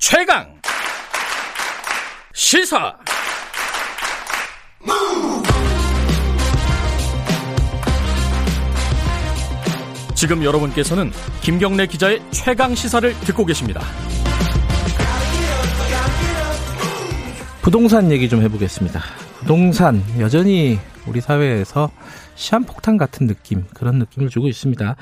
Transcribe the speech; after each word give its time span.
최강 0.00 0.50
시사 2.32 2.96
지금 10.14 10.42
여러분께서는 10.42 11.12
김경래 11.42 11.86
기자의 11.86 12.22
최강 12.30 12.74
시사를 12.74 13.12
듣고 13.20 13.44
계십니다. 13.44 13.82
부동산 17.60 18.10
얘기 18.10 18.26
좀 18.26 18.40
해보겠습니다. 18.40 19.02
부동산 19.40 20.02
여전히 20.18 20.78
우리 21.10 21.20
사회에서 21.20 21.90
시한폭탄 22.36 22.96
같은 22.96 23.26
느낌 23.26 23.64
그런 23.74 23.98
느낌을 23.98 24.28
주고 24.30 24.48
있습니다. 24.48 24.96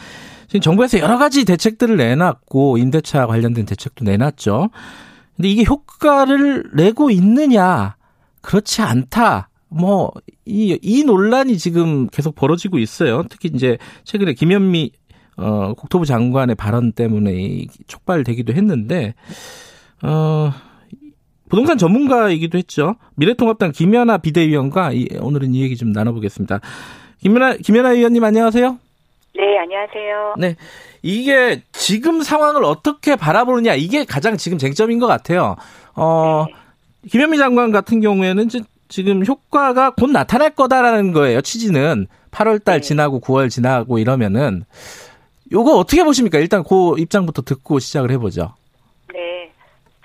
지금 0.48 0.61
정부에서 0.61 0.98
여러 0.98 1.18
가지 1.18 1.45
대책들을 1.45 1.96
내놨고 1.96 2.79
임대차 2.79 3.27
관련된 3.27 3.66
대책도 3.66 4.04
내놨죠. 4.04 4.71
근데 5.36 5.49
이게 5.49 5.64
효과를 5.64 6.71
내고 6.75 7.11
있느냐 7.11 7.96
그렇지 8.40 8.82
않다. 8.82 9.50
뭐 9.68 10.11
이 10.49 10.79
이 10.82 11.04
논란이 11.04 11.58
지금 11.58 12.07
계속 12.08 12.35
벌어지고 12.35 12.79
있어요. 12.79 13.22
특히 13.29 13.50
이제 13.54 13.77
최근에 14.04 14.32
김현미 14.32 14.93
어 15.36 15.75
국토부 15.75 16.07
장관의 16.07 16.57
발언 16.57 16.93
때문에 16.93 17.66
촉발되기도 17.86 18.54
했는데 18.54 19.14
어 20.02 20.52
부동산 21.48 21.79
전문가이기도 21.79 22.58
했죠. 22.58 22.96
미래통합당 23.16 23.72
김연아 23.72 24.18
비대위원과 24.18 24.93
이, 24.93 25.08
오늘은 25.20 25.54
이 25.54 25.62
얘기 25.62 25.76
좀 25.76 25.93
나눠보겠습니다. 25.93 26.61
김연아 27.21 27.57
김연아 27.57 27.93
의원님 27.93 28.22
안녕하세요. 28.22 28.79
네, 29.36 29.58
안녕하세요. 29.58 30.34
네. 30.38 30.57
이게 31.02 31.62
지금 31.72 32.22
상황을 32.22 32.64
어떻게 32.64 33.16
바라보느냐 33.16 33.74
이게 33.74 34.05
가장 34.05 34.36
지금 34.36 34.58
쟁점인 34.58 34.98
것 34.98 35.06
같아요. 35.06 35.56
어, 35.94 36.47
네. 36.47 36.55
김현미 37.11 37.38
장관 37.38 37.70
같은 37.70 38.00
경우에는 38.00 38.48
지금 38.88 39.24
효과가 39.24 39.90
곧 39.90 40.10
나타날 40.10 40.50
거다라는 40.50 41.12
거예요. 41.12 41.40
취지는 41.40 42.06
8월 42.30 42.62
달 42.64 42.80
네. 42.80 42.86
지나고 42.86 43.20
9월 43.20 43.50
지나고 43.50 43.98
이러면은 43.98 44.64
요거 45.52 45.77
어떻게 45.77 46.05
보십니까? 46.05 46.38
일단 46.38 46.62
그 46.62 46.94
입장부터 46.98 47.42
듣고 47.42 47.78
시작을 47.78 48.10
해보죠. 48.12 48.55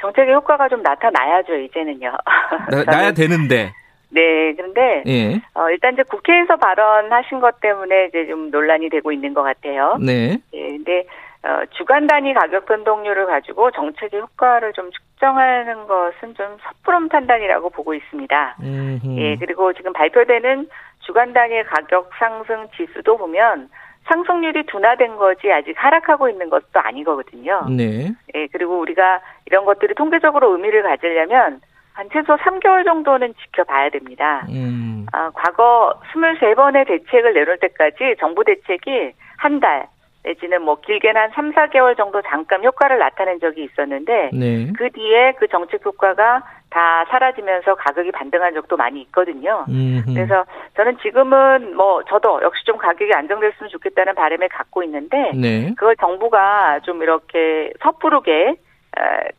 네. 0.04 0.08
정책의 0.08 0.34
효과가 0.36 0.68
좀 0.68 0.82
나타나야죠, 0.84 1.56
이제는요. 1.56 2.12
나, 2.70 2.84
나야 2.84 3.12
되는데. 3.14 3.73
네, 4.09 4.54
그런데 4.54 5.04
예. 5.08 5.42
어, 5.56 5.70
일단 5.72 5.94
이제 5.94 6.04
국회에서 6.04 6.58
발언하신 6.58 7.40
것 7.40 7.59
때문에 7.62 8.08
이제 8.08 8.28
좀 8.28 8.52
논란이 8.52 8.90
되고 8.90 9.12
있는 9.12 9.34
것 9.34 9.42
같아요. 9.42 9.98
네. 10.00 10.38
예, 10.54 10.70
근데 10.70 11.06
어, 11.44 11.64
주간 11.72 12.06
단위 12.06 12.34
가격 12.34 12.66
변동률을 12.66 13.26
가지고 13.26 13.72
정책의 13.72 14.22
효과를 14.22 14.74
좀 14.74 14.92
측정하는 14.92 15.88
것은 15.88 16.36
좀 16.36 16.58
섣부른 16.64 17.09
판단이라고 17.09 17.72
보고 17.72 17.94
있습니다. 17.96 18.58
음흠. 18.62 19.20
예, 19.20 19.36
그리고 19.38 19.74
지금 19.74 19.94
발표되는 19.94 20.70
주간 21.00 21.34
단위 21.34 21.64
가격 21.64 22.12
상승 22.18 22.68
지수도 22.78 23.18
보면 23.18 23.70
상승률이 24.06 24.66
둔화된 24.66 25.16
거지 25.18 25.52
아직 25.52 25.73
하락하고 25.78 26.30
있는 26.30 26.50
것도 26.50 26.66
아니거든요. 26.73 27.66
네. 27.70 28.12
예, 28.36 28.48
그리고 28.48 28.80
우리가 28.80 29.22
이런 29.46 29.66
것들이 29.66 29.96
통계적으로 29.96 30.52
의미를 30.52 30.84
가지려면 30.84 31.62
한 31.94 32.09
최소 32.12 32.36
3개월 32.36 32.84
정도는 32.86 33.34
지켜봐야 33.36 33.90
됩니다. 33.90 34.46
음. 34.50 35.06
아, 35.14 35.30
과거 35.34 35.94
23번의 36.12 36.88
대책을 36.88 37.34
내놓을 37.34 37.59
때까지 37.59 38.16
정부 38.20 38.44
대책이 38.44 39.14
한 39.38 39.59
달, 39.59 39.88
내지는 40.23 40.61
뭐 40.61 40.75
길게는 40.79 41.19
한 41.19 41.31
3, 41.31 41.52
4개월 41.52 41.97
정도 41.97 42.21
잠깐 42.21 42.63
효과를 42.63 42.97
나타낸 42.97 43.39
적이 43.39 43.66
있었는데 43.66 44.29
네. 44.33 44.71
그 44.77 44.89
뒤에 44.91 45.33
그 45.38 45.47
정책 45.49 45.85
효과가 45.85 46.43
다 46.69 47.05
사라지면서 47.09 47.75
가격이 47.75 48.11
반등한 48.11 48.53
적도 48.53 48.77
많이 48.77 49.01
있거든요. 49.01 49.66
음흠. 49.69 50.13
그래서 50.13 50.45
저는 50.75 50.97
지금은 50.99 51.75
뭐 51.75 52.03
저도 52.06 52.41
역시 52.41 52.63
좀 52.66 52.78
가격이 52.78 53.13
안정됐으면 53.13 53.69
좋겠다는 53.69 54.16
바람을 54.16 54.50
갖고 54.50 54.81
있는데 54.83 55.31
네. 55.35 55.73
그걸 55.78 55.95
정부가 55.97 56.79
좀 56.83 57.03
이렇게 57.03 57.72
섣부르게 57.81 58.56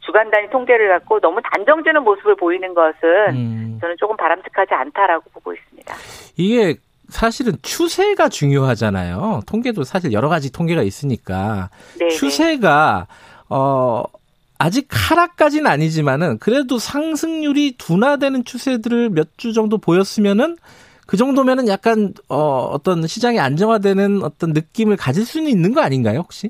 주간 0.00 0.30
단위 0.30 0.48
통계를 0.50 0.88
갖고 0.88 1.18
너무 1.20 1.40
단정지는 1.42 2.02
모습을 2.04 2.36
보이는 2.36 2.74
것은 2.74 3.08
음. 3.30 3.78
저는 3.80 3.96
조금 3.98 4.16
바람직하지 4.16 4.74
않다라고 4.74 5.30
보고 5.30 5.52
있습니다. 5.52 5.94
이게 6.36 6.74
사실은 7.14 7.52
추세가 7.62 8.28
중요하잖아요. 8.28 9.42
통계도 9.46 9.84
사실 9.84 10.12
여러 10.12 10.28
가지 10.28 10.50
통계가 10.52 10.82
있으니까 10.82 11.70
네네. 11.96 12.10
추세가 12.10 13.06
어 13.48 14.02
아직 14.58 14.88
하락까지는 14.90 15.70
아니지만은 15.70 16.38
그래도 16.38 16.78
상승률이 16.78 17.76
둔화되는 17.78 18.44
추세들을 18.44 19.10
몇 19.10 19.28
주 19.36 19.52
정도 19.52 19.78
보였으면은 19.78 20.56
그 21.06 21.16
정도면은 21.16 21.68
약간 21.68 22.14
어 22.28 22.68
어떤 22.72 23.06
시장이 23.06 23.38
안정화되는 23.38 24.22
어떤 24.24 24.50
느낌을 24.52 24.96
가질 24.96 25.24
수는 25.24 25.48
있는 25.48 25.72
거 25.72 25.82
아닌가요, 25.82 26.18
혹시? 26.20 26.48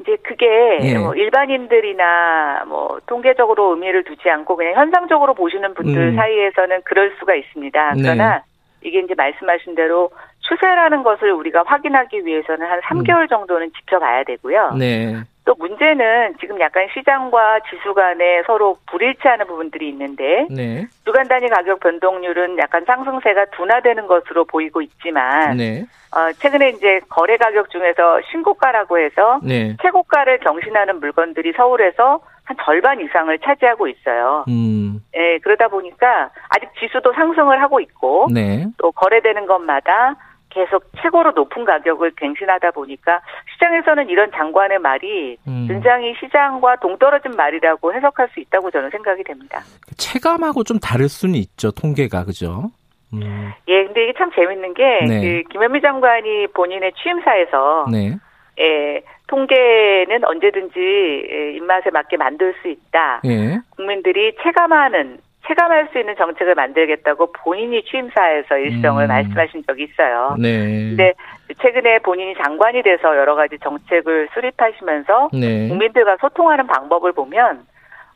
이제 0.00 0.16
그게 0.22 0.46
예. 0.82 0.98
뭐 0.98 1.14
일반인들이나 1.14 2.64
뭐 2.66 2.98
통계적으로 3.06 3.70
의미를 3.74 4.04
두지 4.04 4.28
않고 4.28 4.56
그냥 4.56 4.74
현상적으로 4.74 5.32
보시는 5.34 5.72
분들 5.74 5.96
음. 6.10 6.16
사이에서는 6.16 6.82
그럴 6.84 7.14
수가 7.18 7.34
있습니다. 7.34 7.94
네. 7.94 8.02
그러나 8.02 8.36
네. 8.38 8.51
이게 8.84 9.00
이제 9.00 9.14
말씀하신 9.14 9.74
대로 9.74 10.10
추세라는 10.40 11.02
것을 11.02 11.32
우리가 11.32 11.62
확인하기 11.66 12.24
위해서는 12.26 12.66
한 12.66 12.80
3개월 12.80 13.22
음. 13.22 13.28
정도는 13.28 13.70
지켜봐야 13.78 14.24
되고요. 14.24 14.74
네. 14.78 15.14
또 15.44 15.54
문제는 15.58 16.34
지금 16.40 16.60
약간 16.60 16.86
시장과 16.94 17.60
지수 17.68 17.94
간에 17.94 18.42
서로 18.46 18.76
불일치하는 18.90 19.46
부분들이 19.46 19.88
있는데 19.88 20.46
네. 20.50 20.86
주간 21.04 21.26
단위 21.26 21.48
가격 21.48 21.80
변동률은 21.80 22.58
약간 22.58 22.84
상승세가 22.84 23.46
둔화되는 23.46 24.06
것으로 24.06 24.44
보이고 24.44 24.80
있지만 24.82 25.56
네. 25.56 25.84
어, 26.14 26.30
최근에 26.32 26.70
이제 26.70 27.00
거래 27.08 27.36
가격 27.38 27.70
중에서 27.70 28.20
신고가라고 28.30 28.98
해서 28.98 29.40
네. 29.42 29.76
최고가를 29.82 30.38
경신하는 30.40 31.00
물건들이 31.00 31.52
서울에서 31.56 32.20
한 32.44 32.56
절반 32.64 33.00
이상을 33.00 33.38
차지하고 33.38 33.88
있어요. 33.88 34.44
음. 34.48 35.00
예, 35.14 35.38
그러다 35.38 35.68
보니까 35.68 36.30
아직 36.48 36.68
지수도 36.80 37.12
상승을 37.12 37.62
하고 37.62 37.80
있고 37.80 38.28
네. 38.32 38.66
또 38.78 38.90
거래되는 38.92 39.46
것마다 39.46 40.16
계속 40.50 40.84
최고로 41.00 41.32
높은 41.32 41.64
가격을 41.64 42.12
갱신하다 42.16 42.72
보니까 42.72 43.20
시장에서는 43.54 44.08
이런 44.08 44.30
장관의 44.32 44.80
말이 44.80 45.36
음. 45.46 45.66
굉장히 45.68 46.14
시장과 46.20 46.76
동떨어진 46.76 47.32
말이라고 47.32 47.94
해석할 47.94 48.28
수 48.34 48.40
있다고 48.40 48.70
저는 48.70 48.90
생각이 48.90 49.24
됩니다. 49.24 49.60
체감하고 49.96 50.64
좀 50.64 50.78
다를 50.78 51.08
수는 51.08 51.36
있죠, 51.36 51.70
통계가 51.70 52.24
그죠? 52.24 52.64
음. 53.14 53.52
예, 53.68 53.84
근데 53.84 54.04
이게 54.04 54.14
참 54.18 54.30
재밌는 54.34 54.74
게 54.74 54.82
네. 55.06 55.20
그 55.20 55.48
김현미 55.50 55.80
장관이 55.80 56.48
본인의 56.48 56.92
취임사에서 57.02 57.86
네. 57.90 58.16
예, 58.58 59.02
통계는 59.26 60.24
언제든지 60.24 60.78
예, 61.30 61.52
입맛에 61.52 61.90
맞게 61.90 62.16
만들 62.16 62.54
수 62.62 62.68
있다. 62.68 63.22
예. 63.24 63.60
국민들이 63.76 64.34
체감하는 64.42 65.18
체감할 65.46 65.88
수 65.92 65.98
있는 65.98 66.14
정책을 66.16 66.54
만들겠다고 66.54 67.32
본인이 67.32 67.82
취임사에서 67.84 68.58
일성을 68.58 69.04
음. 69.04 69.08
말씀하신 69.08 69.64
적이 69.66 69.84
있어요. 69.84 70.36
네. 70.38 70.58
근데 70.90 71.14
최근에 71.60 71.98
본인이 72.00 72.34
장관이 72.42 72.82
돼서 72.82 73.16
여러 73.16 73.34
가지 73.34 73.58
정책을 73.58 74.28
수립하시면서 74.34 75.30
네. 75.32 75.68
국민들과 75.68 76.16
소통하는 76.20 76.66
방법을 76.66 77.12
보면 77.12 77.66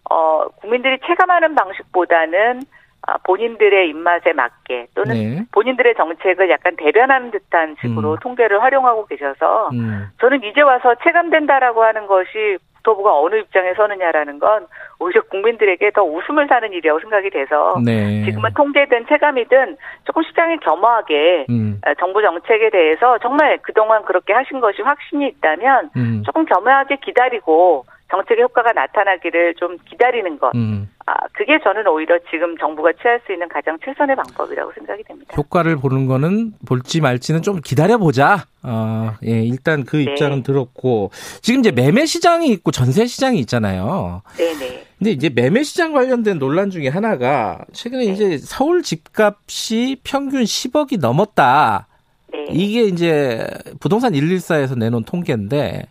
어 0.08 0.46
국민들이 0.60 0.98
체감하는 1.04 1.54
방식보다는 1.56 2.60
아, 2.60 2.85
본인들의 3.24 3.88
입맛에 3.88 4.32
맞게 4.32 4.88
또는 4.94 5.14
네. 5.14 5.44
본인들의 5.52 5.94
정책을 5.94 6.50
약간 6.50 6.76
대변하는 6.76 7.30
듯한 7.30 7.76
식으로 7.80 8.12
음. 8.12 8.16
통계를 8.20 8.62
활용하고 8.62 9.06
계셔서 9.06 9.70
음. 9.72 10.08
저는 10.20 10.42
이제 10.42 10.60
와서 10.60 10.94
체감된다라고 11.04 11.82
하는 11.82 12.06
것이 12.06 12.58
국토부가 12.86 13.18
어느 13.20 13.36
입장에 13.36 13.74
서느냐라는 13.74 14.38
건 14.38 14.66
오히려 15.00 15.20
국민들에게 15.22 15.90
더 15.90 16.02
웃음을 16.04 16.46
사는 16.46 16.72
일이라고 16.72 17.00
생각이 17.00 17.30
돼서 17.30 17.80
네. 17.84 18.24
지금은 18.24 18.50
통계든 18.54 19.06
체감이든 19.08 19.76
조금 20.04 20.22
시장이 20.22 20.58
겸허하게 20.58 21.46
음. 21.50 21.80
어, 21.84 21.94
정부 21.94 22.22
정책에 22.22 22.70
대해서 22.70 23.18
정말 23.18 23.58
그동안 23.62 24.04
그렇게 24.04 24.32
하신 24.32 24.60
것이 24.60 24.82
확신이 24.82 25.26
있다면 25.28 25.90
음. 25.96 26.22
조금 26.24 26.44
겸허하게 26.46 26.96
기다리고 27.04 27.84
정책의 28.10 28.44
효과가 28.44 28.72
나타나기를 28.72 29.54
좀 29.54 29.76
기다리는 29.88 30.38
것. 30.38 30.54
음. 30.54 30.88
아, 31.06 31.14
그게 31.32 31.58
저는 31.62 31.86
오히려 31.86 32.18
지금 32.30 32.56
정부가 32.56 32.92
취할 33.00 33.20
수 33.26 33.32
있는 33.32 33.48
가장 33.48 33.78
최선의 33.84 34.16
방법이라고 34.16 34.72
생각이 34.72 35.02
됩니다. 35.04 35.34
효과를 35.36 35.76
보는 35.76 36.06
거는 36.06 36.52
볼지 36.66 37.00
말지는 37.00 37.42
좀 37.42 37.60
기다려보자. 37.60 38.46
어, 38.62 39.12
예, 39.24 39.42
일단 39.42 39.84
그 39.84 39.96
네. 39.96 40.02
입장은 40.02 40.38
네. 40.38 40.42
들었고. 40.42 41.10
지금 41.42 41.60
이제 41.60 41.70
매매 41.70 42.06
시장이 42.06 42.48
있고 42.48 42.70
전세 42.70 43.06
시장이 43.06 43.38
있잖아요. 43.40 44.22
네네. 44.36 44.84
근데 44.98 45.10
이제 45.10 45.28
매매 45.28 45.62
시장 45.62 45.92
관련된 45.92 46.38
논란 46.38 46.70
중에 46.70 46.88
하나가 46.88 47.64
최근에 47.72 48.06
네. 48.06 48.12
이제 48.12 48.38
서울 48.38 48.82
집값이 48.82 50.00
평균 50.04 50.42
10억이 50.42 51.00
넘었다. 51.00 51.86
네. 52.32 52.46
이게 52.50 52.82
이제 52.82 53.46
부동산 53.80 54.12
114에서 54.12 54.76
내놓은 54.78 55.04
통계인데 55.04 55.86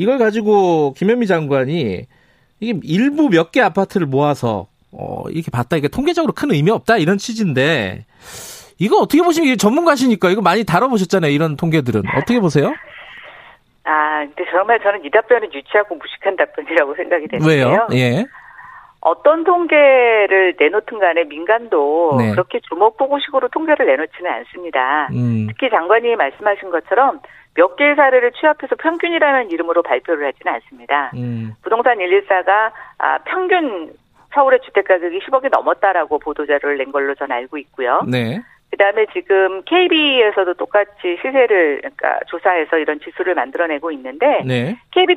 이걸 0.00 0.16
가지고 0.16 0.94
김현미 0.96 1.26
장관이 1.26 2.06
이게 2.60 2.80
일부 2.84 3.28
몇 3.28 3.50
개 3.52 3.60
아파트를 3.60 4.06
모아서 4.06 4.66
어, 4.92 5.24
이렇게 5.28 5.50
봤다. 5.50 5.76
이게 5.76 5.88
통계적으로 5.88 6.32
큰 6.32 6.50
의미 6.52 6.70
없다. 6.70 6.96
이런 6.96 7.18
취지인데 7.18 8.06
이거 8.78 8.96
어떻게 8.96 9.22
보시면 9.22 9.58
전문가시니까 9.58 10.30
이거 10.30 10.40
많이 10.40 10.64
다뤄보셨잖아요. 10.64 11.30
이런 11.30 11.56
통계들은 11.58 12.02
어떻게 12.16 12.40
보세요? 12.40 12.72
아, 13.84 14.20
근데 14.24 14.50
정말 14.50 14.80
저는 14.82 15.04
이 15.04 15.10
답변은 15.10 15.52
유치하고 15.52 15.96
무식한 15.96 16.34
답변이라고 16.36 16.94
생각이 16.94 17.28
되는데요. 17.28 17.66
왜요? 17.68 17.88
예. 17.92 18.24
어떤 19.00 19.44
통계를 19.44 20.56
내놓든 20.58 20.98
간에 20.98 21.24
민간도 21.24 22.16
네. 22.18 22.30
그렇게 22.32 22.60
주먹보고식으로 22.60 23.48
통계를 23.48 23.86
내놓지는 23.86 24.30
않습니다. 24.30 25.08
음. 25.12 25.46
특히 25.48 25.70
장관님이 25.70 26.16
말씀하신 26.16 26.70
것처럼 26.70 27.20
몇 27.54 27.76
개의 27.76 27.96
사례를 27.96 28.32
취합해서 28.32 28.76
평균이라는 28.76 29.50
이름으로 29.50 29.82
발표를 29.82 30.26
하지는 30.26 30.54
않습니다. 30.54 31.10
음. 31.14 31.54
부동산 31.62 31.98
114가 31.98 32.72
아, 32.98 33.18
평균 33.24 33.92
서울의 34.34 34.60
주택 34.64 34.86
가격이 34.86 35.18
10억이 35.20 35.50
넘었다라고 35.50 36.18
보도자료를 36.18 36.78
낸 36.78 36.92
걸로 36.92 37.14
전 37.14 37.32
알고 37.32 37.58
있고요. 37.58 38.02
네. 38.06 38.40
그다음에 38.70 39.06
지금 39.12 39.62
KB에서도 39.64 40.54
똑같이 40.54 41.16
시세를 41.20 41.78
그러니까 41.78 42.20
조사해서 42.28 42.78
이런 42.78 43.00
지수를 43.00 43.34
만들어내고 43.34 43.90
있는데 43.92 44.42
네. 44.46 44.78
KB 44.92 45.16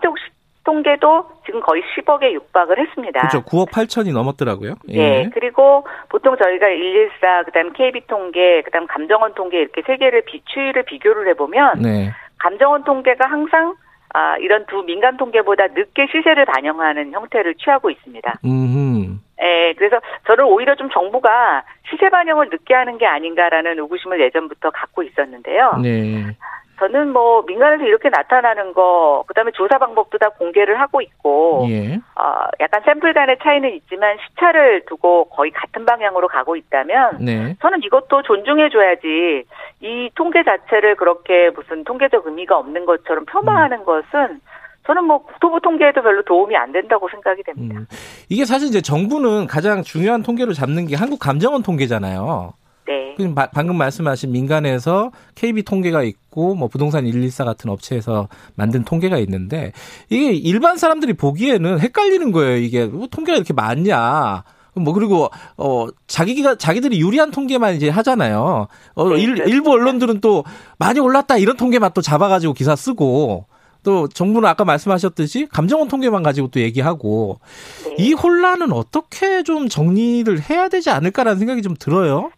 통계도 0.63 1.29
지금 1.45 1.59
거의 1.59 1.81
10억에 1.81 2.31
육박을 2.33 2.79
했습니다. 2.79 3.19
그렇죠. 3.19 3.43
9억 3.43 3.71
8천이 3.71 4.13
넘었더라고요. 4.13 4.75
예. 4.89 4.97
네. 4.97 5.29
그리고 5.33 5.85
보통 6.09 6.35
저희가 6.37 6.67
114 6.67 7.43
그다음 7.43 7.73
KB 7.73 8.07
통계, 8.07 8.61
그다음 8.61 8.87
감정원 8.87 9.33
통계 9.33 9.59
이렇게 9.59 9.81
세 9.85 9.97
개를 9.97 10.21
비추이를 10.21 10.83
비교를 10.83 11.27
해 11.27 11.33
보면 11.33 11.81
네. 11.81 12.11
감정원 12.39 12.83
통계가 12.83 13.25
항상 13.25 13.75
아, 14.13 14.37
이런 14.37 14.65
두 14.67 14.83
민간 14.83 15.17
통계보다 15.17 15.67
늦게 15.67 16.07
시세를 16.11 16.45
반영하는 16.45 17.11
형태를 17.11 17.55
취하고 17.55 17.89
있습니다. 17.89 18.39
음. 18.45 19.19
예, 19.41 19.73
그래서 19.75 19.99
저는 20.27 20.45
오히려 20.45 20.75
좀 20.75 20.89
정부가 20.91 21.63
시세 21.89 22.09
반영을 22.09 22.49
늦게 22.49 22.73
하는 22.73 22.97
게 22.97 23.07
아닌가라는 23.07 23.79
의구심을 23.79 24.21
예전부터 24.21 24.69
갖고 24.69 25.03
있었는데요. 25.03 25.79
네. 25.81 26.35
저는 26.83 27.13
뭐 27.13 27.43
민간에서 27.47 27.85
이렇게 27.85 28.09
나타나는 28.09 28.73
거 28.73 29.23
그다음에 29.27 29.51
조사 29.51 29.77
방법도 29.77 30.17
다 30.17 30.27
공개를 30.37 30.81
하고 30.81 30.99
있고 31.01 31.65
예. 31.69 31.95
어, 31.95 32.47
약간 32.59 32.81
샘플 32.83 33.13
간의 33.13 33.37
차이는 33.41 33.73
있지만 33.75 34.17
시차를 34.27 34.83
두고 34.87 35.25
거의 35.29 35.51
같은 35.51 35.85
방향으로 35.85 36.27
가고 36.27 36.57
있다면 36.57 37.19
네. 37.21 37.55
저는 37.61 37.83
이것도 37.83 38.23
존중해 38.23 38.69
줘야지 38.69 39.45
이 39.79 40.09
통계 40.15 40.43
자체를 40.43 40.95
그렇게 40.95 41.51
무슨 41.55 41.85
통계적 41.85 42.27
의미가 42.27 42.57
없는 42.57 42.85
것처럼 42.85 43.23
폄하하는 43.25 43.79
음. 43.79 43.85
것은 43.85 44.41
저는 44.85 45.05
뭐 45.05 45.23
국토부 45.23 45.61
통계에도 45.61 46.01
별로 46.01 46.21
도움이 46.23 46.57
안 46.57 46.73
된다고 46.73 47.07
생각이 47.07 47.43
됩니다. 47.43 47.79
음. 47.79 47.85
이게 48.27 48.43
사실 48.43 48.67
이제 48.67 48.81
정부는 48.81 49.47
가장 49.47 49.83
중요한 49.83 50.21
통계로 50.21 50.51
잡는 50.51 50.87
게 50.87 50.97
한국 50.97 51.19
감정원 51.19 51.63
통계잖아요. 51.63 52.51
네. 52.87 53.15
방금 53.53 53.77
말씀하신 53.77 54.31
민간에서 54.31 55.11
KB 55.35 55.63
통계가 55.63 56.03
있고 56.03 56.55
뭐 56.55 56.67
부동산 56.67 57.05
114 57.05 57.45
같은 57.45 57.69
업체에서 57.69 58.27
만든 58.55 58.83
통계가 58.83 59.17
있는데 59.19 59.71
이게 60.09 60.33
일반 60.33 60.77
사람들이 60.77 61.13
보기에는 61.13 61.79
헷갈리는 61.79 62.31
거예요. 62.31 62.57
이게 62.57 62.85
뭐 62.85 63.07
통계가 63.09 63.37
이렇게 63.37 63.53
많냐? 63.53 64.43
뭐 64.75 64.93
그리고 64.93 65.29
어 65.57 65.87
자기가 66.07 66.57
자기들이 66.57 66.99
유리한 66.99 67.31
통계만 67.31 67.75
이제 67.75 67.89
하잖아요. 67.89 68.67
어 68.95 69.09
네, 69.09 69.21
일, 69.21 69.37
일부 69.47 69.71
언론들은 69.71 70.19
또 70.19 70.43
많이 70.77 70.99
올랐다 70.99 71.37
이런 71.37 71.57
통계만 71.57 71.91
또 71.93 72.01
잡아가지고 72.01 72.53
기사 72.53 72.75
쓰고 72.75 73.45
또 73.83 74.07
정부는 74.07 74.49
아까 74.49 74.65
말씀하셨듯이 74.65 75.47
감정원 75.51 75.89
통계만 75.89 76.23
가지고 76.23 76.47
또 76.47 76.59
얘기하고 76.59 77.39
네. 77.85 77.95
이 77.99 78.13
혼란은 78.13 78.71
어떻게 78.71 79.43
좀 79.43 79.69
정리를 79.69 80.49
해야 80.49 80.69
되지 80.69 80.89
않을까라는 80.89 81.37
생각이 81.37 81.61
좀 81.61 81.75
들어요. 81.77 82.31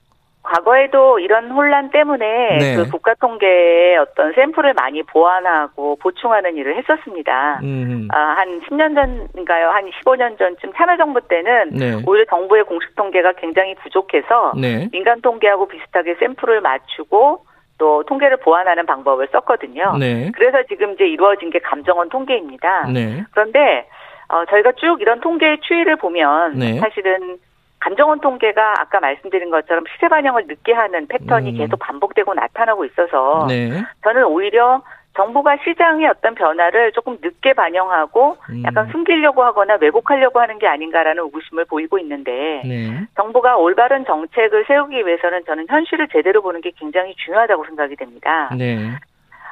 과거에도 0.46 1.20
이런 1.20 1.50
혼란 1.52 1.90
때문에 1.90 2.58
네. 2.60 2.76
그 2.76 2.90
국가 2.90 3.14
통계의 3.16 3.98
어떤 3.98 4.32
샘플을 4.34 4.74
많이 4.74 5.02
보완하고 5.04 5.98
보충하는 5.98 6.56
일을 6.56 6.78
했었습니다. 6.78 7.60
음. 7.64 8.08
아, 8.14 8.20
한 8.38 8.62
10년 8.62 8.96
전인가요? 8.96 9.70
한 9.70 9.90
15년 9.90 10.38
전쯤 10.38 10.74
참여 10.76 10.98
정부 10.98 11.20
때는 11.28 11.72
네. 11.72 12.02
오히려 12.06 12.26
정부의 12.30 12.64
공식 12.66 12.96
통계가 12.96 13.34
굉장히 13.34 13.76
부족해서 13.76 14.54
네. 14.60 14.88
민간 14.92 15.20
통계하고 15.22 15.68
비슷하게 15.68 16.16
샘플을 16.20 16.62
맞추고 16.62 17.46
또 17.78 18.04
통계를 18.04 18.38
보완하는 18.38 18.86
방법을 18.86 19.28
썼거든요. 19.32 19.98
네. 20.00 20.32
그래서 20.36 20.64
지금 20.70 20.94
이제 20.94 21.06
이루어진 21.06 21.50
게 21.50 21.60
감정원 21.60 22.10
통계입니다. 22.10 22.88
네. 22.94 23.24
그런데 23.32 23.88
어, 24.28 24.46
저희가 24.46 24.74
쭉 24.74 25.02
이런 25.02 25.20
통계의 25.22 25.60
추이를 25.62 25.98
보면 25.98 26.54
네. 26.58 26.80
사실은 26.80 27.38
감정원 27.80 28.20
통계가 28.20 28.82
아까 28.82 29.00
말씀드린 29.00 29.50
것처럼 29.52 29.84
시세 29.94 30.08
반영을 30.08 30.46
늦게 30.48 30.74
하는 30.74 31.08
패턴이 31.08 31.52
음. 31.52 31.58
계속 31.58 31.78
반복되고 31.78 32.34
나타나고 32.34 32.86
있어서 32.86 33.46
네. 33.48 33.84
저는 34.04 34.26
오히려 34.26 34.82
정부가 35.16 35.58
시장의 35.64 36.08
어떤 36.08 36.36
변화를 36.36 36.92
조금 36.92 37.18
늦게 37.22 37.54
반영하고 37.54 38.38
음. 38.50 38.64
약간 38.66 38.90
숨기려고 38.92 39.44
하거나 39.44 39.78
왜곡하려고 39.80 40.40
하는 40.40 40.60
게 40.60 40.68
아닌가라는 40.68 41.24
의구심을 41.24 41.66
보이고 41.66 41.98
있는데 42.00 42.62
네. 42.66 43.08
정부가 43.16 43.56
올바른 43.58 44.06
정책을 44.06 44.66
세우기 44.68 45.06
위해서는 45.06 45.46
저는 45.46 45.68
현실을 45.70 46.10
제대로 46.10 46.42
보는 46.42 46.62
게 46.62 46.72
굉장히 46.76 47.16
중요하다고 47.16 47.66
생각이 47.66 47.96
됩니다. 47.96 48.50
네. 48.58 48.78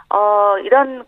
어, 0.09 0.57
이런 0.63 1.05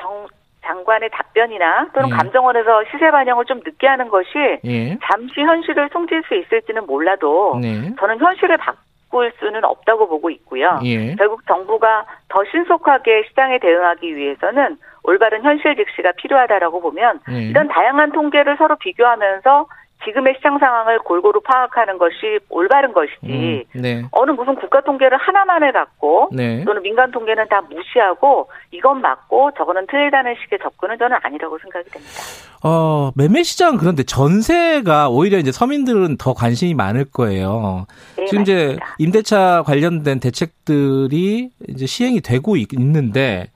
정, 0.00 0.28
장관의 0.64 1.10
답변이나 1.10 1.88
또는 1.94 2.10
예. 2.10 2.14
감정원에서 2.14 2.84
시세 2.90 3.10
반영을 3.10 3.44
좀 3.46 3.60
늦게 3.64 3.86
하는 3.86 4.08
것이 4.08 4.28
예. 4.64 4.98
잠시 5.04 5.40
현실을 5.40 5.88
숨길 5.92 6.22
수 6.26 6.34
있을지는 6.34 6.86
몰라도 6.86 7.58
네. 7.60 7.94
저는 7.98 8.18
현실을 8.18 8.56
바꿀 8.58 9.32
수는 9.38 9.64
없다고 9.64 10.08
보고 10.08 10.30
있고요. 10.30 10.80
예. 10.84 11.14
결국 11.14 11.46
정부가 11.46 12.06
더 12.28 12.44
신속하게 12.50 13.24
시장에 13.28 13.58
대응하기 13.58 14.16
위해서는 14.16 14.76
올바른 15.04 15.42
현실 15.42 15.76
직시가 15.76 16.12
필요하다라고 16.12 16.80
보면 16.80 17.20
예. 17.30 17.42
이런 17.48 17.68
다양한 17.68 18.12
통계를 18.12 18.56
서로 18.58 18.76
비교하면서 18.76 19.66
지금의 20.04 20.34
시장 20.36 20.58
상황을 20.58 21.00
골고루 21.00 21.40
파악하는 21.40 21.98
것이 21.98 22.38
올바른 22.48 22.92
것이지 22.92 23.66
음, 23.74 23.80
네. 23.80 24.04
어느 24.12 24.30
무슨 24.30 24.54
국가 24.54 24.80
통계를 24.80 25.18
하나만을 25.18 25.72
갖고 25.72 26.28
네. 26.32 26.64
또는 26.64 26.82
민간 26.82 27.10
통계는 27.10 27.48
다 27.48 27.60
무시하고 27.62 28.48
이건 28.70 29.00
맞고 29.00 29.50
저거는 29.56 29.86
틀리다는 29.88 30.36
식의 30.42 30.60
접근은 30.62 30.98
저는 30.98 31.16
아니라고 31.22 31.58
생각이 31.58 31.90
됩니다. 31.90 32.14
어, 32.62 33.10
매매 33.16 33.42
시장 33.42 33.76
그런데 33.76 34.02
전세가 34.04 35.08
오히려 35.08 35.38
이제 35.38 35.52
서민들은 35.52 36.16
더 36.16 36.32
관심이 36.32 36.74
많을 36.74 37.04
거예요. 37.04 37.86
네, 38.16 38.26
지금 38.26 38.40
맞습니다. 38.40 38.42
이제 38.42 38.78
임대차 38.98 39.62
관련된 39.66 40.20
대책들이 40.20 41.50
이제 41.68 41.86
시행이 41.86 42.20
되고 42.20 42.56
있는데 42.56 43.50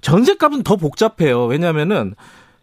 전세값은 0.00 0.64
더 0.64 0.76
복잡해요. 0.76 1.46
왜냐하면은 1.46 2.14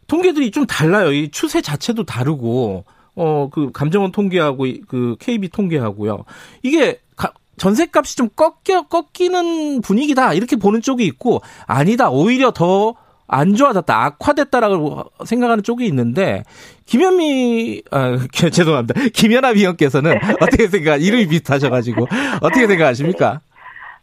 통계들이 0.07 0.51
좀 0.51 0.65
달라요. 0.65 1.13
이 1.13 1.31
추세 1.31 1.61
자체도 1.61 2.03
다르고 2.03 2.83
어, 3.15 3.49
그 3.51 3.71
감정원 3.71 4.11
통계하고 4.11 4.65
그 4.87 5.15
KB 5.19 5.49
통계하고요. 5.49 6.25
이게 6.63 6.99
가, 7.15 7.33
전세값이 7.57 8.15
좀 8.15 8.29
꺾여 8.35 8.83
꺾이는 8.89 9.81
분위기다 9.81 10.33
이렇게 10.33 10.55
보는 10.55 10.81
쪽이 10.81 11.05
있고 11.05 11.41
아니다 11.67 12.09
오히려 12.09 12.51
더 12.51 12.95
안 13.31 13.55
좋아졌다 13.55 14.05
악화됐다라고 14.05 15.03
생각하는 15.25 15.63
쪽이 15.63 15.85
있는데 15.85 16.43
김현미 16.85 17.81
아 17.89 18.17
죄송합니다 18.51 18.93
김연아 19.13 19.49
위원께서는 19.55 20.17
어떻게 20.41 20.67
생각 20.67 21.01
이름이 21.01 21.27
비슷하셔가지고 21.29 22.07
어떻게 22.43 22.67
생각하십니까? 22.67 23.39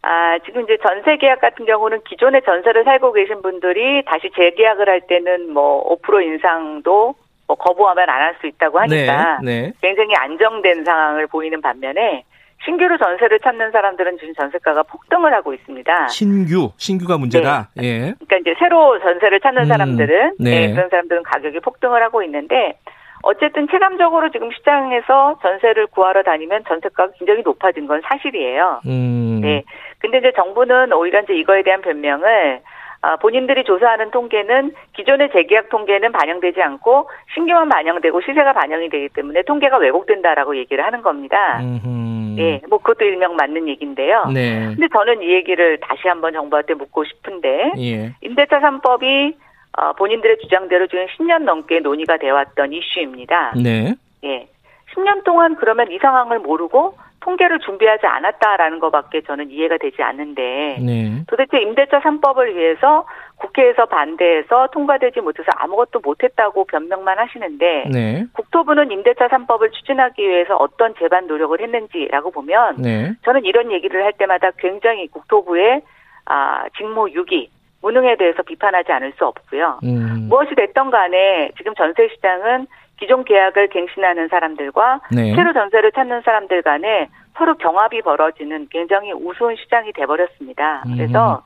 아, 0.01 0.39
지금 0.47 0.63
이제 0.63 0.79
전세 0.81 1.19
계약 1.19 1.41
같은 1.41 1.67
경우는 1.67 2.01
기존의 2.09 2.41
전세를 2.47 2.85
살고 2.85 3.13
계신 3.13 3.43
분들이 3.43 4.03
다시 4.07 4.31
재계약을 4.35 4.89
할 4.89 5.03
때는 5.07 5.53
뭐 5.53 5.85
5% 6.01 6.23
인상도 6.23 7.15
뭐 7.49 7.57
거부하면 7.57 8.09
안 8.09 8.21
할 8.23 8.37
수 8.41 8.47
있다고 8.47 8.79
하니까 8.81 9.39
네, 9.43 9.63
네. 9.63 9.73
굉장히 9.83 10.15
안정된 10.15 10.85
상황을 10.85 11.27
보이는 11.27 11.61
반면에 11.61 12.25
신규로 12.65 12.99
전세를 12.99 13.39
찾는 13.41 13.71
사람들은 13.71 14.19
지금 14.19 14.35
전세가가 14.35 14.83
폭등을 14.83 15.33
하고 15.33 15.55
있습니다. 15.55 16.09
신규, 16.09 16.71
신규가 16.77 17.17
문제다. 17.17 17.71
네. 17.75 17.85
예. 17.85 17.99
그러니까 18.19 18.37
이제 18.39 18.55
새로 18.59 18.99
전세를 19.01 19.41
찾는 19.41 19.63
음, 19.63 19.67
사람들은 19.67 20.35
네. 20.41 20.67
네, 20.67 20.75
그런 20.75 20.89
사람들은 20.91 21.23
가격이 21.23 21.61
폭등을 21.61 22.03
하고 22.03 22.23
있는데 22.25 22.79
어쨌든 23.23 23.67
체감적으로 23.69 24.31
지금 24.31 24.51
시장에서 24.53 25.39
전세를 25.43 25.87
구하러 25.89 26.23
다니면 26.23 26.65
전세가가 26.69 27.13
굉장히 27.19 27.43
높아진 27.43 27.87
건 27.87 28.01
사실이에요. 28.05 28.81
음. 28.87 29.41
네. 29.43 29.63
근데 30.01 30.19
이제 30.19 30.33
정부는 30.37 30.93
오히려 30.93 31.21
이제 31.23 31.35
이거에 31.35 31.63
대한 31.63 31.81
변명을 31.81 32.61
아, 32.65 32.78
본인들이 33.21 33.65
조사하는 33.65 34.11
통계는 34.11 34.73
기존의 34.95 35.31
재계약 35.33 35.69
통계는 35.69 36.13
반영되지 36.13 36.61
않고 36.61 37.09
신규만 37.35 37.69
반영되고 37.69 38.21
시세가 38.21 38.53
반영이 38.53 38.89
되기 38.89 39.09
때문에 39.09 39.43
통계가 39.43 39.79
왜곡된다라고 39.79 40.57
얘기를 40.57 40.85
하는 40.85 41.03
겁니다. 41.03 41.61
음 41.61 42.37
예, 42.39 42.61
뭐 42.69 42.79
그것도 42.79 43.05
일명 43.05 43.37
맞는 43.37 43.69
얘기인데요. 43.69 44.27
네. 44.33 44.67
근데 44.67 44.87
저는 44.93 45.23
이 45.23 45.33
얘기를 45.33 45.79
다시 45.81 46.07
한번 46.07 46.33
정부한테 46.33 46.75
묻고 46.75 47.05
싶은데 47.05 47.73
예. 47.79 48.15
임대차 48.21 48.61
3법이 48.61 49.35
어, 49.77 49.93
본인들의 49.93 50.39
주장대로 50.39 50.87
지금 50.87 51.07
10년 51.07 51.45
넘게 51.45 51.81
논의가 51.81 52.17
되어 52.17 52.35
왔던 52.35 52.73
이슈입니다. 52.73 53.55
네. 53.63 53.95
예. 54.25 54.49
10년 54.95 55.25
동안 55.25 55.57
그러면 55.57 55.91
이 55.91 55.99
상황을 55.99 56.39
모르고 56.39 56.97
통계를 57.21 57.59
준비하지 57.61 58.07
않았다라는 58.07 58.79
것밖에 58.79 59.23
저는 59.23 59.51
이해가 59.51 59.79
되지 59.79 60.03
않는데 60.03 60.79
네. 60.81 61.23
도대체 61.27 61.61
임대차 61.61 62.01
3법을 62.01 62.55
위해서 62.55 63.07
국회에서 63.37 63.87
반대해서 63.87 64.69
통과되지 64.73 65.21
못해서 65.21 65.51
아무것도 65.57 66.01
못했다고 66.01 66.65
변명만 66.65 67.19
하시는데 67.19 67.89
네. 67.93 68.25
국토부는 68.33 68.91
임대차 68.91 69.29
3법을 69.29 69.73
추진하기 69.73 70.23
위해서 70.23 70.57
어떤 70.57 70.95
제반 70.99 71.27
노력을 71.27 71.61
했는지라고 71.61 72.31
보면 72.31 72.77
네. 72.79 73.13
저는 73.25 73.45
이런 73.45 73.73
얘기를 73.73 74.05
할 74.05 74.13
때마다 74.13 74.51
굉장히 74.59 75.09
국토부의 75.09 75.83
아, 76.27 76.65
직무 76.77 77.11
유기 77.11 77.51
무능에 77.81 78.17
대해서 78.17 78.43
비판하지 78.43 78.91
않을 78.93 79.13
수 79.17 79.25
없고요. 79.25 79.81
음. 79.85 80.27
무엇이 80.29 80.55
됐던 80.55 80.91
간에 80.91 81.51
지금 81.57 81.75
전세 81.75 82.09
시장은 82.09 82.67
기존 82.99 83.25
계약을 83.25 83.69
갱신하는 83.69 84.29
사람들과 84.29 85.01
네. 85.13 85.35
새로 85.35 85.53
전세를 85.53 85.93
찾는 85.93 86.23
사람들 86.23 86.63
간에 86.63 87.09
서로 87.37 87.55
경합이 87.57 88.03
벌어지는 88.03 88.67
굉장히 88.71 89.13
우스운 89.13 89.55
시장이 89.57 89.93
돼버렸습니다. 89.93 90.83
음. 90.87 90.97
그래서 90.97 91.43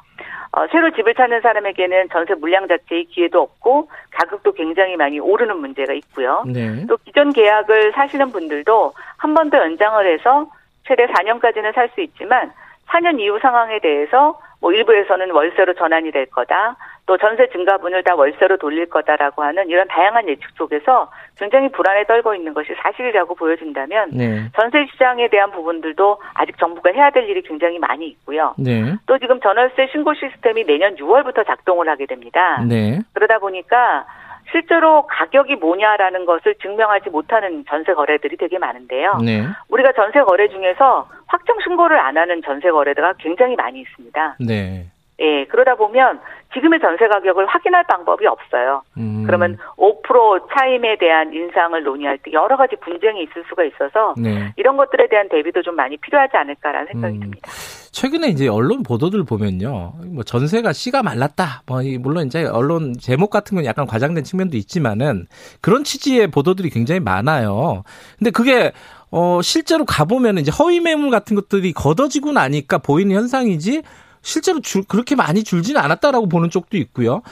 어, 0.52 0.66
새로 0.70 0.90
집을 0.90 1.14
찾는 1.14 1.40
사람에게는 1.40 2.08
전세 2.12 2.34
물량 2.34 2.68
자체의 2.68 3.06
기회도 3.06 3.40
없고 3.40 3.88
가격도 4.10 4.52
굉장히 4.52 4.96
많이 4.96 5.18
오르는 5.18 5.58
문제가 5.58 5.92
있고요. 5.94 6.44
네. 6.46 6.86
또 6.86 6.96
기존 7.04 7.32
계약을 7.32 7.92
사시는 7.94 8.32
분들도 8.32 8.92
한 9.16 9.34
번 9.34 9.50
더 9.50 9.58
연장을 9.58 10.06
해서 10.06 10.46
최대 10.86 11.06
4년까지는 11.06 11.74
살 11.74 11.88
수 11.94 12.00
있지만 12.02 12.52
4년 12.88 13.18
이후 13.20 13.38
상황에 13.40 13.78
대해서 13.80 14.38
뭐 14.60 14.72
일부에서는 14.72 15.30
월세로 15.30 15.74
전환이 15.74 16.10
될 16.12 16.26
거다. 16.26 16.76
또 17.06 17.18
전세 17.18 17.48
증가분을 17.48 18.04
다 18.04 18.14
월세로 18.14 18.58
돌릴 18.58 18.86
거다라고 18.86 19.42
하는 19.42 19.68
이런 19.68 19.88
다양한 19.88 20.28
예측 20.28 20.48
속에서 20.56 21.10
굉장히 21.36 21.70
불안에 21.70 22.04
떨고 22.04 22.34
있는 22.34 22.54
것이 22.54 22.72
사실이라고 22.80 23.34
보여진다면 23.34 24.10
네. 24.12 24.48
전세 24.54 24.86
시장에 24.92 25.28
대한 25.28 25.50
부분들도 25.50 26.18
아직 26.34 26.56
정부가 26.58 26.90
해야 26.92 27.10
될 27.10 27.28
일이 27.28 27.42
굉장히 27.42 27.78
많이 27.78 28.06
있고요. 28.06 28.54
네. 28.56 28.94
또 29.06 29.18
지금 29.18 29.40
전월세 29.40 29.88
신고 29.90 30.14
시스템이 30.14 30.64
내년 30.64 30.94
6월부터 30.94 31.44
작동을 31.46 31.88
하게 31.88 32.06
됩니다. 32.06 32.62
네. 32.68 33.00
그러다 33.14 33.40
보니까 33.40 34.06
실제로 34.52 35.06
가격이 35.06 35.56
뭐냐라는 35.56 36.24
것을 36.26 36.54
증명하지 36.62 37.10
못하는 37.10 37.64
전세 37.68 37.94
거래들이 37.94 38.36
되게 38.36 38.58
많은데요. 38.58 39.18
네. 39.24 39.44
우리가 39.68 39.92
전세 39.92 40.20
거래 40.22 40.48
중에서 40.48 41.08
확정 41.26 41.56
신고를 41.64 41.98
안 41.98 42.16
하는 42.16 42.42
전세 42.42 42.70
거래가 42.70 43.14
굉장히 43.18 43.56
많이 43.56 43.80
있습니다. 43.80 44.36
네. 44.46 44.86
예, 45.22 45.44
그러다 45.46 45.76
보면 45.76 46.20
지금의 46.52 46.80
전세 46.80 47.08
가격을 47.08 47.46
확인할 47.46 47.84
방법이 47.84 48.26
없어요. 48.26 48.82
음. 48.98 49.22
그러면 49.24 49.56
5% 49.76 50.48
차임에 50.52 50.98
대한 50.98 51.32
인상을 51.32 51.82
논의할 51.82 52.18
때 52.18 52.32
여러 52.32 52.56
가지 52.56 52.76
분쟁이 52.76 53.22
있을 53.22 53.44
수가 53.48 53.64
있어서 53.64 54.14
네. 54.18 54.52
이런 54.56 54.76
것들에 54.76 55.08
대한 55.08 55.28
대비도 55.28 55.62
좀 55.62 55.76
많이 55.76 55.96
필요하지 55.96 56.36
않을까라는 56.36 56.88
생각이 56.92 57.14
음. 57.16 57.20
듭니다. 57.20 57.48
최근에 57.92 58.28
이제 58.28 58.48
언론 58.48 58.82
보도들 58.82 59.24
보면요, 59.24 59.92
뭐 60.14 60.24
전세가 60.24 60.72
씨가 60.72 61.02
말랐다. 61.02 61.62
뭐 61.66 61.80
물론 62.00 62.26
이제 62.26 62.44
언론 62.44 62.94
제목 62.98 63.30
같은 63.30 63.54
건 63.54 63.64
약간 63.64 63.86
과장된 63.86 64.24
측면도 64.24 64.56
있지만은 64.56 65.26
그런 65.60 65.84
취지의 65.84 66.28
보도들이 66.28 66.70
굉장히 66.70 67.00
많아요. 67.00 67.84
근데 68.18 68.30
그게 68.30 68.72
어 69.10 69.40
실제로 69.42 69.84
가보면 69.84 70.38
이제 70.38 70.50
허위 70.58 70.80
매물 70.80 71.10
같은 71.10 71.36
것들이 71.36 71.72
걷어지고 71.74 72.32
나니까 72.32 72.78
보이는 72.78 73.14
현상이지 73.14 73.82
실제로 74.22 74.60
줄, 74.60 74.82
그렇게 74.88 75.14
많이 75.14 75.44
줄지는 75.44 75.80
않았다라고 75.80 76.28
보는 76.28 76.50
쪽도 76.50 76.76
있고요. 76.78 77.22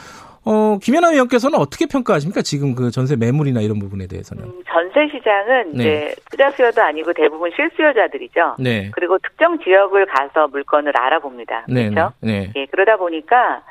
어, 0.44 0.78
김연아 0.82 1.10
의원께서는 1.10 1.58
어떻게 1.58 1.86
평가하십니까? 1.86 2.42
지금 2.42 2.74
그 2.74 2.90
전세 2.90 3.14
매물이나 3.14 3.60
이런 3.60 3.78
부분에 3.78 4.06
대해서는. 4.06 4.44
음, 4.44 4.62
전세 4.66 5.08
시장은 5.12 5.72
네. 5.74 5.82
이제 5.82 6.14
투자 6.30 6.50
수요도 6.50 6.82
아니고 6.82 7.12
대부분 7.12 7.50
실수요자들이죠. 7.54 8.56
네. 8.58 8.90
그리고 8.92 9.18
특정 9.18 9.58
지역을 9.58 10.06
가서 10.06 10.48
물건을 10.48 10.96
알아봅니다. 10.96 11.66
네. 11.68 11.90
그렇죠? 11.90 12.12
네. 12.20 12.50
예, 12.56 12.66
그러다 12.66 12.96
보니까 12.96 13.62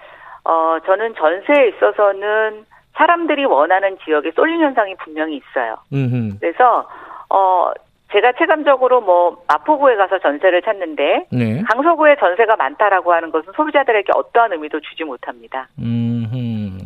어, 0.44 0.78
저는 0.86 1.16
전세에 1.16 1.70
있어서는 1.70 2.66
사람들이 2.96 3.46
원하는 3.46 3.98
지역에 4.06 4.32
쏠림 4.36 4.62
현상이 4.62 4.96
분명히 4.98 5.38
있어요. 5.38 5.78
음흠. 5.92 6.38
그래서 6.40 6.88
어, 7.30 7.72
제가 8.12 8.34
체감적으로 8.34 9.02
뭐 9.02 9.44
마포구에 9.48 9.96
가서 9.96 10.20
전세를 10.20 10.62
찾는데 10.64 11.28
네. 11.32 11.62
강서구에 11.70 12.16
전세가 12.20 12.56
많다라고 12.56 13.14
하는 13.14 13.32
것은 13.32 13.54
소비자들에게 13.56 14.12
어떠한 14.16 14.54
의미도 14.54 14.80
주지 14.82 15.04
못합니다. 15.04 15.68
음. 15.80 16.20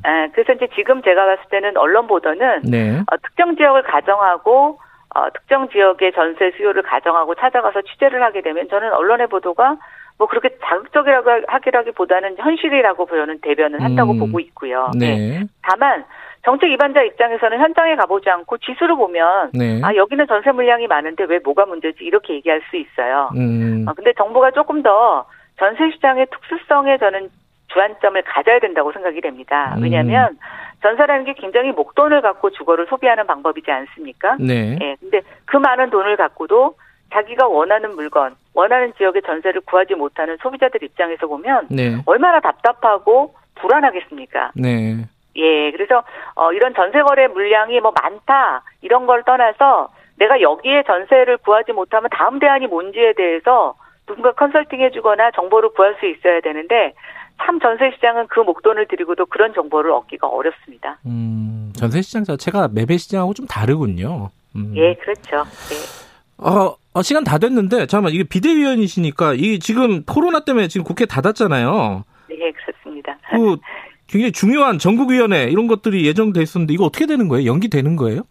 아, 0.03 0.27
그래서 0.33 0.53
이제 0.53 0.67
지금 0.75 1.01
제가 1.01 1.25
봤을 1.25 1.43
때는 1.49 1.77
언론 1.77 2.07
보도는 2.07 2.63
네. 2.63 2.99
어, 2.99 3.17
특정 3.23 3.55
지역을 3.55 3.83
가정하고 3.83 4.79
어, 5.15 5.29
특정 5.33 5.69
지역의 5.69 6.11
전세 6.13 6.51
수요를 6.57 6.83
가정하고 6.83 7.35
찾아가서 7.35 7.81
취재를 7.83 8.21
하게 8.21 8.41
되면 8.41 8.67
저는 8.67 8.91
언론의 8.91 9.27
보도가 9.27 9.77
뭐 10.17 10.27
그렇게 10.27 10.49
자극적이라고 10.61 11.45
하기라기보다는 11.47 12.37
현실이라고 12.37 13.05
저는 13.05 13.39
대변을 13.41 13.81
한다고 13.81 14.11
음. 14.13 14.19
보고 14.19 14.39
있고요. 14.39 14.91
네. 14.99 15.15
네. 15.15 15.43
다만 15.61 16.03
정책 16.43 16.69
위반자 16.69 17.01
입장에서는 17.01 17.57
현장에 17.59 17.95
가보지 17.95 18.29
않고 18.29 18.57
지수를 18.57 18.95
보면 18.95 19.51
네. 19.53 19.79
아 19.83 19.95
여기는 19.95 20.27
전세 20.27 20.51
물량이 20.51 20.87
많은데 20.87 21.23
왜 21.23 21.39
뭐가 21.39 21.65
문제지 21.65 22.03
이렇게 22.03 22.33
얘기할 22.35 22.61
수 22.69 22.75
있어요. 22.75 23.29
음. 23.35 23.85
아, 23.87 23.93
근데 23.93 24.11
정부가 24.13 24.51
조금 24.51 24.83
더 24.83 25.25
전세 25.57 25.89
시장의 25.91 26.27
특수성에 26.31 26.97
저는 26.97 27.29
주안점을 27.67 28.21
가져야 28.23 28.59
된다고 28.59 28.91
생각이 28.91 29.21
됩니다. 29.21 29.73
음. 29.77 29.83
왜냐하면 29.83 30.37
전세라는 30.81 31.23
게 31.23 31.33
굉장히 31.33 31.71
목돈을 31.71 32.21
갖고 32.21 32.49
주거를 32.49 32.87
소비하는 32.87 33.25
방법이지 33.25 33.71
않습니까? 33.71 34.35
네. 34.37 34.77
예. 34.81 34.95
근데 34.99 35.21
그 35.45 35.55
많은 35.55 35.89
돈을 35.89 36.17
갖고도 36.17 36.75
자기가 37.13 37.47
원하는 37.47 37.95
물건, 37.95 38.35
원하는 38.53 38.91
지역의 38.97 39.21
전세를 39.21 39.61
구하지 39.61 39.95
못하는 39.95 40.35
소비자들 40.41 40.83
입장에서 40.83 41.27
보면 41.27 41.67
네. 41.69 41.95
얼마나 42.05 42.41
답답하고 42.41 43.33
불안하겠습니까? 43.55 44.51
네. 44.55 45.05
예, 45.35 45.71
그래서 45.71 46.03
어 46.35 46.51
이런 46.51 46.73
전세 46.73 47.01
거래 47.01 47.27
물량이 47.27 47.79
뭐 47.79 47.91
많다 48.01 48.63
이런 48.81 49.05
걸 49.05 49.23
떠나서 49.23 49.89
내가 50.17 50.41
여기에 50.41 50.83
전세를 50.83 51.37
구하지 51.37 51.73
못하면 51.73 52.09
다음 52.11 52.39
대안이 52.39 52.67
뭔지에 52.67 53.13
대해서 53.13 53.75
누군가 54.05 54.31
컨설팅 54.33 54.81
해주거나 54.81 55.31
정보를 55.31 55.69
구할 55.69 55.95
수 55.99 56.05
있어야 56.07 56.41
되는데 56.41 56.93
참 57.41 57.59
전세 57.59 57.91
시장은 57.95 58.27
그 58.27 58.39
목돈을 58.41 58.87
들이고도 58.87 59.25
그런 59.27 59.53
정보를 59.53 59.91
얻기가 59.91 60.27
어렵습니다. 60.27 60.99
음, 61.05 61.73
전세 61.75 62.01
시장 62.01 62.23
자체가 62.23 62.69
매매 62.73 62.97
시장하고 62.97 63.33
좀 63.33 63.47
다르군요. 63.47 64.29
음. 64.55 64.73
예, 64.75 64.93
그렇죠. 64.95 65.37
예. 65.71 66.13
어, 66.37 66.75
어, 66.93 67.01
시간 67.01 67.23
다 67.23 67.37
됐는데 67.37 67.87
잠깐만 67.87 68.13
이게 68.13 68.23
비대위원이시니까 68.23 69.33
이 69.33 69.59
지금 69.59 70.03
코로나 70.03 70.41
때문에 70.41 70.67
지금 70.67 70.83
국회 70.83 71.05
닫았잖아요. 71.05 72.03
네, 72.29 72.51
그렇습니다. 72.51 73.17
그 73.31 73.57
굉장히 74.13 74.31
중요한 74.31 74.77
전국위원회 74.77 75.45
이런 75.45 75.65
것들이 75.65 76.05
예정돼 76.05 76.39
있었는데 76.43 76.71
이거 76.71 76.85
어떻게 76.85 77.07
되는 77.07 77.27
거예요? 77.27 77.49
연기되는 77.49 77.95
거예요? 77.95 78.21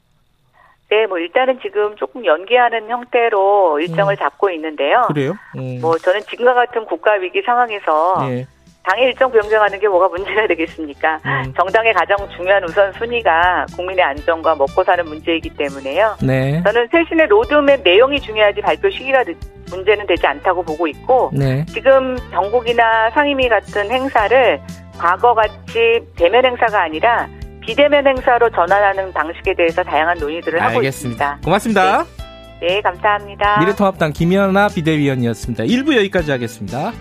네, 0.88 1.06
뭐 1.08 1.18
일단은 1.18 1.58
지금 1.60 1.96
조금 1.96 2.24
연기하는 2.24 2.88
형태로 2.88 3.80
일정을 3.80 4.14
음. 4.14 4.16
잡고 4.16 4.50
있는데요. 4.50 5.02
그래요? 5.08 5.34
음. 5.56 5.80
뭐 5.80 5.98
저는 5.98 6.20
지금과 6.20 6.54
같은 6.54 6.84
국가 6.84 7.14
위기 7.14 7.42
상황에서 7.42 8.28
네. 8.28 8.46
당의 8.84 9.06
일정 9.06 9.32
변경하는 9.32 9.80
게 9.80 9.88
뭐가 9.88 10.06
문제가 10.06 10.46
되겠습니까? 10.46 11.18
음. 11.24 11.52
정당의 11.56 11.94
가장 11.94 12.16
중요한 12.36 12.62
우선 12.62 12.92
순위가 12.92 13.66
국민의 13.74 14.04
안전과 14.04 14.54
먹고 14.54 14.84
사는 14.84 15.04
문제이기 15.04 15.50
때문에요. 15.56 16.16
네. 16.22 16.62
저는 16.64 16.86
쇄신의 16.92 17.26
로드맵 17.26 17.80
내용이 17.82 18.20
중요하지 18.20 18.60
발표 18.60 18.88
시기가 18.88 19.24
문제는 19.68 20.06
되지 20.06 20.26
않다고 20.26 20.62
보고 20.62 20.86
있고 20.86 21.30
네. 21.32 21.64
지금 21.66 22.16
전국이나 22.30 23.10
상임위 23.10 23.48
같은 23.48 23.90
행사를 23.90 24.60
과거같이 24.98 26.00
대면 26.16 26.44
행사가 26.44 26.82
아니라 26.84 27.28
비대면 27.60 28.06
행사로 28.06 28.50
전환하는 28.50 29.12
방식에 29.12 29.54
대해서 29.54 29.82
다양한 29.82 30.18
논의들을 30.18 30.60
알겠습니다. 30.60 30.70
하고 30.70 30.82
있습니다. 30.82 31.38
고맙습니다. 31.44 32.04
네, 32.60 32.66
네 32.66 32.80
감사합니다. 32.80 33.60
미래통합당 33.60 34.12
김연아 34.12 34.68
비대위원이었습니다. 34.68 35.64
1부 35.64 35.96
여기까지 35.96 36.30
하겠습니다. 36.30 36.92